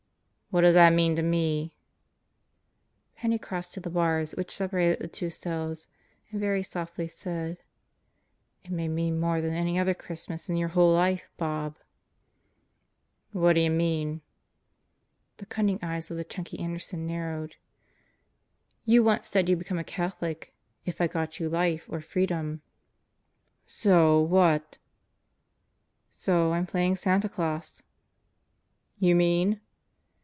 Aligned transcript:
"What 0.53 0.63
does 0.63 0.73
that 0.73 0.91
mean 0.91 1.15
to 1.15 1.23
me?" 1.23 1.77
Penney 3.15 3.39
crossed 3.39 3.73
to 3.75 3.79
the 3.79 3.89
bars 3.89 4.33
which 4.35 4.51
separated 4.51 4.99
the 4.99 5.07
two 5.07 5.29
cells 5.29 5.87
and 6.29 6.41
very 6.41 6.61
softly 6.61 7.07
said, 7.07 7.57
"It 8.65 8.71
may 8.71 8.89
mean 8.89 9.17
more 9.17 9.39
than 9.39 9.53
any 9.53 9.79
other 9.79 9.93
Christmas 9.93 10.49
in 10.49 10.57
your 10.57 10.67
whole 10.67 10.91
life, 10.93 11.29
Bob." 11.37 11.77
"Whaddya 13.33 13.71
mean?" 13.71 14.19
The 15.37 15.45
cunning 15.45 15.79
eyes 15.81 16.11
of 16.11 16.17
the 16.17 16.25
chunky 16.25 16.59
Anderson 16.59 17.07
narrowed. 17.07 17.55
"You 18.83 19.05
once 19.05 19.29
said 19.29 19.47
you'd 19.47 19.57
become 19.57 19.79
a 19.79 19.85
Catholic 19.85 20.53
if 20.83 20.99
I 20.99 21.07
got 21.07 21.39
you 21.39 21.47
life 21.47 21.85
or 21.87 22.01
freedom." 22.01 22.61
"So 23.67 24.19
what?" 24.19 24.79
"So 26.17 26.51
I'm 26.51 26.65
playing 26.65 26.97
Santa 26.97 27.29
Claus." 27.29 27.83
"You 28.99 29.15
mean 29.15 29.61